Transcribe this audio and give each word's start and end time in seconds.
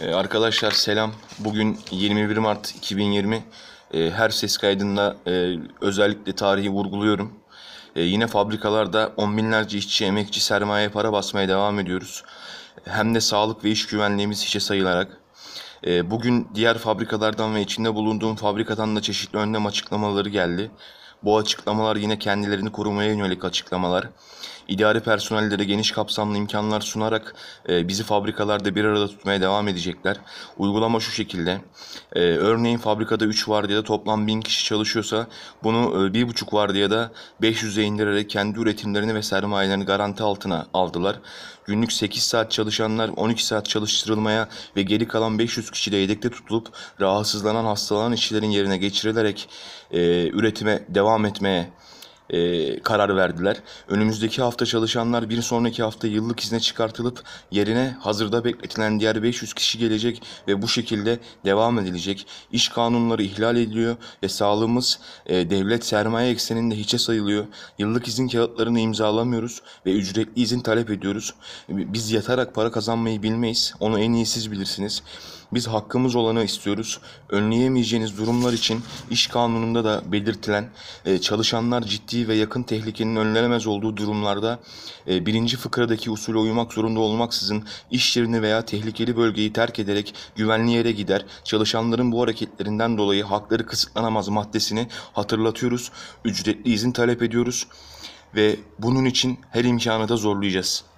Ee, 0.00 0.14
arkadaşlar 0.14 0.70
selam. 0.70 1.12
Bugün 1.38 1.78
21 1.90 2.36
Mart 2.36 2.70
2020. 2.76 3.44
Ee, 3.94 4.10
her 4.10 4.30
ses 4.30 4.56
kaydında 4.56 5.16
e, 5.26 5.56
özellikle 5.80 6.32
tarihi 6.32 6.70
vurguluyorum. 6.70 7.32
Ee, 7.96 8.02
yine 8.02 8.26
fabrikalarda 8.26 9.12
on 9.16 9.36
binlerce 9.36 9.78
işçi, 9.78 10.04
emekçi, 10.04 10.40
sermaye 10.40 10.88
para 10.88 11.12
basmaya 11.12 11.48
devam 11.48 11.78
ediyoruz. 11.78 12.24
Hem 12.84 13.14
de 13.14 13.20
sağlık 13.20 13.64
ve 13.64 13.70
iş 13.70 13.86
güvenliğimiz 13.86 14.44
hiçe 14.44 14.60
sayılarak. 14.60 15.21
Ee, 15.86 16.10
bugün 16.10 16.48
diğer 16.54 16.78
fabrikalardan 16.78 17.54
ve 17.54 17.62
içinde 17.62 17.94
bulunduğum 17.94 18.36
fabrikadan 18.36 18.96
da 18.96 19.02
çeşitli 19.02 19.38
önlem 19.38 19.66
açıklamaları 19.66 20.28
geldi. 20.28 20.70
Bu 21.24 21.38
açıklamalar 21.38 21.96
yine 21.96 22.18
kendilerini 22.18 22.72
korumaya 22.72 23.12
yönelik 23.12 23.44
açıklamalar. 23.44 24.08
İdari 24.68 25.00
personellere 25.00 25.64
geniş 25.64 25.90
kapsamlı 25.90 26.36
imkanlar 26.36 26.80
sunarak 26.80 27.34
e, 27.68 27.88
bizi 27.88 28.02
fabrikalarda 28.02 28.74
bir 28.74 28.84
arada 28.84 29.06
tutmaya 29.08 29.40
devam 29.40 29.68
edecekler. 29.68 30.16
Uygulama 30.56 31.00
şu 31.00 31.10
şekilde. 31.10 31.60
E, 32.12 32.20
örneğin 32.20 32.78
fabrikada 32.78 33.24
3 33.24 33.48
vardiyada 33.48 33.84
toplam 33.84 34.26
1000 34.26 34.40
kişi 34.40 34.64
çalışıyorsa 34.64 35.26
bunu 35.62 35.78
e, 35.78 36.18
1,5 36.18 36.54
vardiyada 36.54 37.12
500'e 37.42 37.82
indirerek 37.82 38.30
kendi 38.30 38.60
üretimlerini 38.60 39.14
ve 39.14 39.22
sermayelerini 39.22 39.84
garanti 39.84 40.22
altına 40.22 40.66
aldılar. 40.74 41.18
Günlük 41.64 41.92
8 41.92 42.22
saat 42.22 42.50
çalışanlar 42.50 43.08
12 43.08 43.46
saat 43.46 43.66
çalıştırılmaya 43.66 44.48
ve 44.76 44.82
geri 44.82 45.08
kalan 45.08 45.38
500 45.38 45.70
kişi 45.72 45.92
de 45.92 45.96
yedekte 45.96 46.30
tutulup 46.30 46.68
rahatsızlanan 47.00 47.64
hastalanan 47.64 48.12
işçilerin 48.12 48.50
yerine 48.50 48.76
geçirilerek 48.76 49.48
e, 49.90 50.28
üretime 50.28 50.84
devam 50.88 51.24
etmeye 51.24 51.72
e, 52.32 52.80
karar 52.80 53.16
verdiler. 53.16 53.56
Önümüzdeki 53.88 54.42
hafta 54.42 54.66
çalışanlar 54.66 55.28
bir 55.28 55.42
sonraki 55.42 55.82
hafta 55.82 56.06
yıllık 56.06 56.40
izne 56.40 56.60
çıkartılıp 56.60 57.22
yerine 57.50 57.96
hazırda 58.00 58.44
bekletilen 58.44 59.00
diğer 59.00 59.22
500 59.22 59.54
kişi 59.54 59.78
gelecek 59.78 60.22
ve 60.48 60.62
bu 60.62 60.68
şekilde 60.68 61.18
devam 61.44 61.78
edilecek. 61.78 62.26
İş 62.52 62.68
kanunları 62.68 63.22
ihlal 63.22 63.56
ediliyor 63.56 63.96
ve 64.22 64.28
sağlığımız 64.28 65.00
e, 65.26 65.50
devlet 65.50 65.84
sermaye 65.84 66.30
ekseninde 66.30 66.74
hiçe 66.74 66.98
sayılıyor. 66.98 67.46
Yıllık 67.78 68.08
izin 68.08 68.28
kağıtlarını 68.28 68.80
imzalamıyoruz 68.80 69.62
ve 69.86 69.92
ücretli 69.92 70.42
izin 70.42 70.60
talep 70.60 70.90
ediyoruz. 70.90 71.34
Biz 71.68 72.12
yatarak 72.12 72.54
para 72.54 72.70
kazanmayı 72.70 73.22
bilmeyiz. 73.22 73.74
Onu 73.80 74.00
en 74.00 74.12
iyi 74.12 74.26
siz 74.26 74.52
bilirsiniz. 74.52 75.02
Biz 75.52 75.68
hakkımız 75.68 76.14
olanı 76.16 76.44
istiyoruz. 76.44 77.00
Önleyemeyeceğiniz 77.28 78.18
durumlar 78.18 78.52
için 78.52 78.80
iş 79.10 79.26
kanununda 79.26 79.84
da 79.84 80.12
belirtilen 80.12 80.70
e, 81.04 81.18
çalışanlar 81.18 81.82
ciddi 81.82 82.28
ve 82.28 82.34
yakın 82.34 82.62
tehlikenin 82.62 83.16
önlenemez 83.16 83.66
olduğu 83.66 83.96
durumlarda 83.96 84.58
e, 85.08 85.26
birinci 85.26 85.56
fıkradaki 85.56 86.10
usule 86.10 86.38
uymak 86.38 86.72
zorunda 86.72 87.00
olmaksızın 87.00 87.64
iş 87.90 88.16
yerini 88.16 88.42
veya 88.42 88.64
tehlikeli 88.64 89.16
bölgeyi 89.16 89.52
terk 89.52 89.78
ederek 89.78 90.14
güvenli 90.36 90.72
yere 90.72 90.92
gider. 90.92 91.26
Çalışanların 91.44 92.12
bu 92.12 92.22
hareketlerinden 92.22 92.98
dolayı 92.98 93.24
hakları 93.24 93.66
kısıtlanamaz 93.66 94.28
maddesini 94.28 94.88
hatırlatıyoruz. 95.12 95.90
Ücretli 96.24 96.72
izin 96.72 96.92
talep 96.92 97.22
ediyoruz 97.22 97.66
ve 98.34 98.56
bunun 98.78 99.04
için 99.04 99.38
her 99.50 99.64
imkanı 99.64 100.08
da 100.08 100.16
zorlayacağız. 100.16 100.91